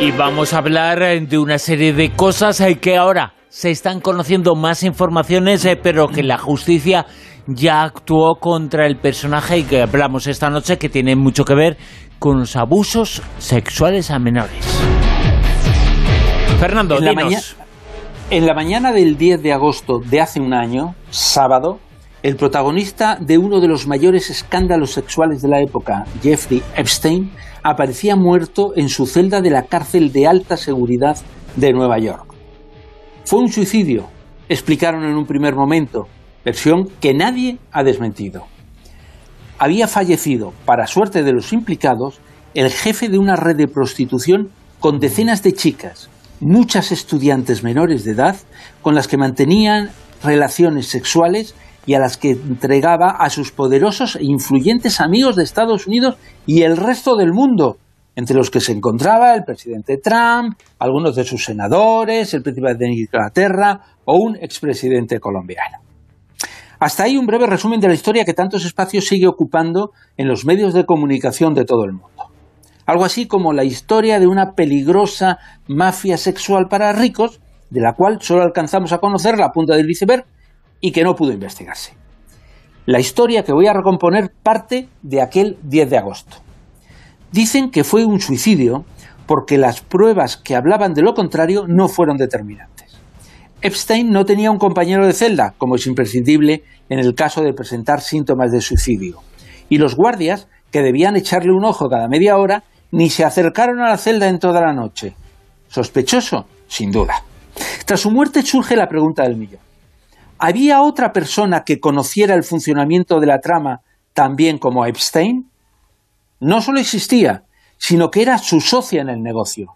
Y 0.00 0.12
vamos 0.12 0.54
a 0.54 0.58
hablar 0.58 1.02
eh, 1.02 1.20
de 1.20 1.38
una 1.38 1.58
serie 1.58 1.92
de 1.92 2.12
cosas 2.12 2.60
eh, 2.60 2.78
que 2.78 2.96
ahora 2.96 3.34
se 3.48 3.72
están 3.72 4.00
conociendo 4.00 4.54
más 4.54 4.84
informaciones, 4.84 5.64
eh, 5.64 5.76
pero 5.76 6.06
que 6.06 6.22
la 6.22 6.38
justicia 6.38 7.06
ya 7.48 7.82
actuó 7.82 8.36
contra 8.36 8.86
el 8.86 8.96
personaje 8.96 9.58
y 9.58 9.62
que 9.64 9.82
hablamos 9.82 10.28
esta 10.28 10.50
noche 10.50 10.78
que 10.78 10.88
tiene 10.88 11.16
mucho 11.16 11.44
que 11.44 11.54
ver 11.56 11.78
con 12.20 12.38
los 12.38 12.54
abusos 12.54 13.22
sexuales 13.38 14.12
a 14.12 14.20
menores. 14.20 14.64
Fernando, 16.60 16.98
en 16.98 17.04
la, 17.04 17.10
dinos. 17.10 17.56
en 18.30 18.46
la 18.46 18.54
mañana 18.54 18.92
del 18.92 19.18
10 19.18 19.42
de 19.42 19.52
agosto 19.52 19.98
de 19.98 20.20
hace 20.20 20.40
un 20.40 20.54
año, 20.54 20.94
sábado, 21.10 21.80
el 22.22 22.36
protagonista 22.36 23.16
de 23.20 23.38
uno 23.38 23.60
de 23.60 23.68
los 23.68 23.86
mayores 23.86 24.28
escándalos 24.30 24.92
sexuales 24.92 25.40
de 25.40 25.48
la 25.48 25.60
época, 25.60 26.04
Jeffrey 26.22 26.62
Epstein, 26.76 27.30
aparecía 27.62 28.16
muerto 28.16 28.72
en 28.74 28.88
su 28.88 29.06
celda 29.06 29.40
de 29.40 29.50
la 29.50 29.64
cárcel 29.64 30.12
de 30.12 30.26
alta 30.26 30.56
seguridad 30.56 31.16
de 31.56 31.72
Nueva 31.72 31.98
York. 31.98 32.34
Fue 33.24 33.38
un 33.38 33.52
suicidio, 33.52 34.08
explicaron 34.48 35.04
en 35.04 35.16
un 35.16 35.26
primer 35.26 35.54
momento, 35.54 36.08
versión 36.44 36.88
que 37.00 37.14
nadie 37.14 37.58
ha 37.72 37.84
desmentido. 37.84 38.46
Había 39.58 39.86
fallecido, 39.86 40.52
para 40.64 40.86
suerte 40.86 41.22
de 41.22 41.32
los 41.32 41.52
implicados, 41.52 42.20
el 42.54 42.70
jefe 42.70 43.08
de 43.08 43.18
una 43.18 43.36
red 43.36 43.56
de 43.56 43.68
prostitución 43.68 44.50
con 44.80 44.98
decenas 44.98 45.42
de 45.42 45.52
chicas, 45.52 46.08
muchas 46.40 46.90
estudiantes 46.90 47.62
menores 47.62 48.04
de 48.04 48.12
edad, 48.12 48.36
con 48.82 48.94
las 48.94 49.08
que 49.08 49.16
mantenían 49.16 49.90
relaciones 50.22 50.86
sexuales 50.86 51.54
y 51.88 51.94
a 51.94 51.98
las 51.98 52.18
que 52.18 52.32
entregaba 52.32 53.12
a 53.12 53.30
sus 53.30 53.50
poderosos 53.50 54.16
e 54.16 54.24
influyentes 54.24 55.00
amigos 55.00 55.36
de 55.36 55.42
Estados 55.42 55.86
Unidos 55.86 56.16
y 56.44 56.60
el 56.60 56.76
resto 56.76 57.16
del 57.16 57.32
mundo, 57.32 57.78
entre 58.14 58.36
los 58.36 58.50
que 58.50 58.60
se 58.60 58.72
encontraba 58.72 59.34
el 59.34 59.42
presidente 59.42 59.96
Trump, 59.96 60.58
algunos 60.78 61.16
de 61.16 61.24
sus 61.24 61.46
senadores, 61.46 62.34
el 62.34 62.42
príncipe 62.42 62.74
de 62.74 62.92
Inglaterra 62.92 63.80
o 64.04 64.16
un 64.16 64.36
expresidente 64.36 65.18
colombiano. 65.18 65.78
Hasta 66.78 67.04
ahí 67.04 67.16
un 67.16 67.24
breve 67.24 67.46
resumen 67.46 67.80
de 67.80 67.88
la 67.88 67.94
historia 67.94 68.26
que 68.26 68.34
tantos 68.34 68.66
espacios 68.66 69.06
sigue 69.06 69.26
ocupando 69.26 69.92
en 70.18 70.28
los 70.28 70.44
medios 70.44 70.74
de 70.74 70.84
comunicación 70.84 71.54
de 71.54 71.64
todo 71.64 71.84
el 71.86 71.92
mundo. 71.92 72.30
Algo 72.84 73.06
así 73.06 73.26
como 73.26 73.54
la 73.54 73.64
historia 73.64 74.20
de 74.20 74.26
una 74.26 74.52
peligrosa 74.52 75.38
mafia 75.68 76.18
sexual 76.18 76.68
para 76.68 76.92
ricos, 76.92 77.40
de 77.70 77.80
la 77.80 77.94
cual 77.94 78.20
solo 78.20 78.42
alcanzamos 78.42 78.92
a 78.92 78.98
conocer 78.98 79.38
la 79.38 79.52
punta 79.52 79.74
del 79.74 79.88
iceberg 79.88 80.26
y 80.80 80.92
que 80.92 81.02
no 81.02 81.14
pudo 81.14 81.32
investigarse. 81.32 81.94
La 82.86 83.00
historia 83.00 83.42
que 83.42 83.52
voy 83.52 83.66
a 83.66 83.74
recomponer 83.74 84.30
parte 84.42 84.88
de 85.02 85.20
aquel 85.20 85.58
10 85.62 85.90
de 85.90 85.98
agosto. 85.98 86.36
Dicen 87.32 87.70
que 87.70 87.84
fue 87.84 88.04
un 88.04 88.20
suicidio 88.20 88.84
porque 89.26 89.58
las 89.58 89.82
pruebas 89.82 90.38
que 90.38 90.56
hablaban 90.56 90.94
de 90.94 91.02
lo 91.02 91.12
contrario 91.12 91.64
no 91.68 91.88
fueron 91.88 92.16
determinantes. 92.16 92.98
Epstein 93.60 94.10
no 94.10 94.24
tenía 94.24 94.50
un 94.50 94.58
compañero 94.58 95.06
de 95.06 95.12
celda, 95.12 95.54
como 95.58 95.74
es 95.74 95.86
imprescindible 95.86 96.62
en 96.88 96.98
el 96.98 97.14
caso 97.14 97.42
de 97.42 97.52
presentar 97.52 98.00
síntomas 98.00 98.52
de 98.52 98.60
suicidio, 98.60 99.18
y 99.68 99.78
los 99.78 99.96
guardias, 99.96 100.48
que 100.70 100.80
debían 100.80 101.16
echarle 101.16 101.52
un 101.52 101.64
ojo 101.64 101.88
cada 101.88 102.08
media 102.08 102.38
hora, 102.38 102.62
ni 102.92 103.10
se 103.10 103.24
acercaron 103.24 103.80
a 103.80 103.88
la 103.90 103.98
celda 103.98 104.28
en 104.28 104.38
toda 104.38 104.60
la 104.60 104.72
noche. 104.72 105.14
¿Sospechoso? 105.66 106.46
Sin 106.66 106.90
duda. 106.90 107.22
Tras 107.84 108.00
su 108.00 108.10
muerte 108.10 108.42
surge 108.42 108.76
la 108.76 108.86
pregunta 108.86 109.24
del 109.24 109.36
millón. 109.36 109.67
¿Había 110.38 110.82
otra 110.82 111.12
persona 111.12 111.64
que 111.64 111.80
conociera 111.80 112.34
el 112.34 112.44
funcionamiento 112.44 113.18
de 113.18 113.26
la 113.26 113.40
trama 113.40 113.80
también 114.12 114.58
como 114.58 114.86
Epstein? 114.86 115.50
No 116.38 116.60
solo 116.62 116.78
existía, 116.78 117.42
sino 117.76 118.10
que 118.10 118.22
era 118.22 118.38
su 118.38 118.60
socia 118.60 119.02
en 119.02 119.08
el 119.08 119.20
negocio. 119.20 119.74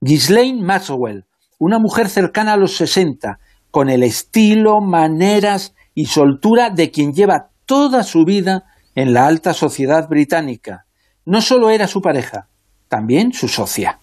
Ghislaine 0.00 0.62
Maxwell, 0.62 1.24
una 1.58 1.78
mujer 1.78 2.10
cercana 2.10 2.52
a 2.52 2.56
los 2.58 2.76
60, 2.76 3.38
con 3.70 3.88
el 3.88 4.02
estilo, 4.02 4.82
maneras 4.82 5.74
y 5.94 6.06
soltura 6.06 6.68
de 6.68 6.90
quien 6.90 7.14
lleva 7.14 7.48
toda 7.64 8.02
su 8.02 8.26
vida 8.26 8.64
en 8.94 9.14
la 9.14 9.26
alta 9.26 9.54
sociedad 9.54 10.06
británica. 10.08 10.84
No 11.24 11.40
solo 11.40 11.70
era 11.70 11.86
su 11.86 12.02
pareja, 12.02 12.48
también 12.88 13.32
su 13.32 13.48
socia. 13.48 13.98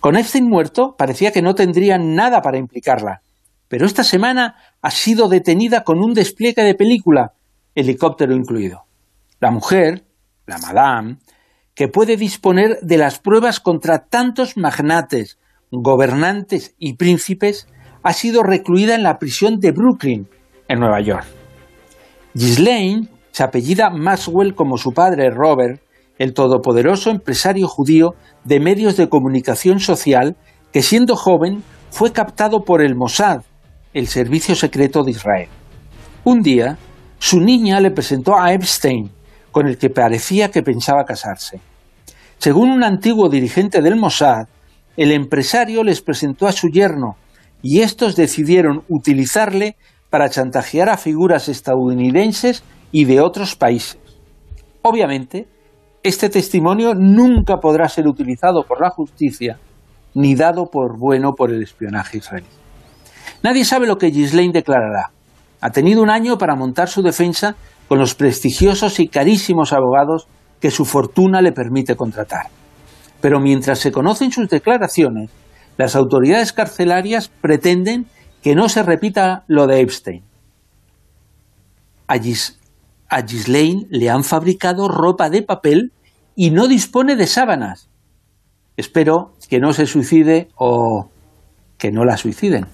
Con 0.00 0.16
Epstein 0.16 0.48
muerto, 0.48 0.96
parecía 0.98 1.30
que 1.30 1.42
no 1.42 1.54
tendrían 1.54 2.16
nada 2.16 2.42
para 2.42 2.58
implicarla, 2.58 3.22
pero 3.70 3.86
esta 3.86 4.02
semana 4.02 4.56
ha 4.82 4.90
sido 4.90 5.28
detenida 5.28 5.84
con 5.84 6.02
un 6.02 6.12
despliegue 6.12 6.64
de 6.64 6.74
película, 6.74 7.34
helicóptero 7.76 8.34
incluido. 8.34 8.82
La 9.38 9.52
mujer, 9.52 10.02
la 10.44 10.58
madame, 10.58 11.18
que 11.76 11.86
puede 11.86 12.16
disponer 12.16 12.80
de 12.82 12.98
las 12.98 13.20
pruebas 13.20 13.60
contra 13.60 14.06
tantos 14.06 14.56
magnates, 14.56 15.38
gobernantes 15.70 16.74
y 16.78 16.94
príncipes, 16.96 17.68
ha 18.02 18.12
sido 18.12 18.42
recluida 18.42 18.96
en 18.96 19.04
la 19.04 19.20
prisión 19.20 19.60
de 19.60 19.70
Brooklyn, 19.70 20.28
en 20.66 20.80
Nueva 20.80 21.00
York. 21.00 21.26
Ghislaine 22.34 23.08
se 23.30 23.44
apellida 23.44 23.90
Maxwell 23.90 24.56
como 24.56 24.78
su 24.78 24.90
padre 24.90 25.30
Robert, 25.30 25.80
el 26.18 26.34
todopoderoso 26.34 27.10
empresario 27.10 27.68
judío 27.68 28.16
de 28.42 28.58
medios 28.58 28.96
de 28.96 29.08
comunicación 29.08 29.78
social 29.78 30.36
que 30.72 30.82
siendo 30.82 31.14
joven 31.14 31.62
fue 31.90 32.12
captado 32.12 32.64
por 32.64 32.82
el 32.82 32.96
Mossad, 32.96 33.42
el 33.92 34.06
servicio 34.06 34.54
secreto 34.54 35.02
de 35.02 35.10
Israel. 35.10 35.48
Un 36.24 36.42
día, 36.42 36.78
su 37.18 37.40
niña 37.40 37.80
le 37.80 37.90
presentó 37.90 38.38
a 38.38 38.52
Epstein, 38.52 39.10
con 39.50 39.66
el 39.66 39.78
que 39.78 39.90
parecía 39.90 40.50
que 40.50 40.62
pensaba 40.62 41.04
casarse. 41.04 41.60
Según 42.38 42.70
un 42.70 42.84
antiguo 42.84 43.28
dirigente 43.28 43.82
del 43.82 43.96
Mossad, 43.96 44.46
el 44.96 45.12
empresario 45.12 45.82
les 45.82 46.02
presentó 46.02 46.46
a 46.46 46.52
su 46.52 46.68
yerno 46.68 47.16
y 47.62 47.80
estos 47.80 48.16
decidieron 48.16 48.84
utilizarle 48.88 49.76
para 50.08 50.30
chantajear 50.30 50.88
a 50.88 50.96
figuras 50.96 51.48
estadounidenses 51.48 52.62
y 52.92 53.04
de 53.04 53.20
otros 53.20 53.56
países. 53.56 53.98
Obviamente, 54.82 55.48
este 56.02 56.30
testimonio 56.30 56.94
nunca 56.94 57.56
podrá 57.56 57.88
ser 57.88 58.06
utilizado 58.06 58.64
por 58.66 58.80
la 58.80 58.90
justicia 58.90 59.58
ni 60.14 60.34
dado 60.34 60.66
por 60.66 60.98
bueno 60.98 61.32
por 61.36 61.50
el 61.50 61.62
espionaje 61.62 62.18
israelí. 62.18 62.59
Nadie 63.42 63.64
sabe 63.64 63.86
lo 63.86 63.96
que 63.98 64.10
Ghislaine 64.10 64.52
declarará. 64.52 65.10
Ha 65.60 65.70
tenido 65.70 66.02
un 66.02 66.10
año 66.10 66.38
para 66.38 66.56
montar 66.56 66.88
su 66.88 67.02
defensa 67.02 67.56
con 67.88 67.98
los 67.98 68.14
prestigiosos 68.14 69.00
y 69.00 69.08
carísimos 69.08 69.72
abogados 69.72 70.28
que 70.60 70.70
su 70.70 70.84
fortuna 70.84 71.40
le 71.42 71.52
permite 71.52 71.96
contratar. 71.96 72.46
Pero 73.20 73.40
mientras 73.40 73.78
se 73.78 73.92
conocen 73.92 74.30
sus 74.30 74.48
declaraciones, 74.48 75.30
las 75.76 75.96
autoridades 75.96 76.52
carcelarias 76.52 77.28
pretenden 77.28 78.06
que 78.42 78.54
no 78.54 78.68
se 78.68 78.82
repita 78.82 79.44
lo 79.46 79.66
de 79.66 79.80
Epstein. 79.80 80.22
A, 82.06 82.18
Gis 82.18 82.58
le 83.48 84.10
han 84.10 84.24
fabricado 84.24 84.88
ropa 84.88 85.30
de 85.30 85.42
papel 85.42 85.92
y 86.34 86.50
no 86.50 86.68
dispone 86.68 87.16
de 87.16 87.26
sábanas. 87.26 87.88
Espero 88.76 89.32
que 89.48 89.60
no 89.60 89.72
se 89.72 89.86
suicide 89.86 90.48
o 90.56 91.10
que 91.76 91.92
no 91.92 92.04
la 92.04 92.16
suiciden. 92.16 92.66